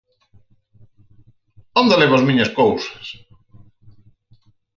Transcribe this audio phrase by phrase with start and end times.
[1.81, 3.05] Onde levo as miñas cousas?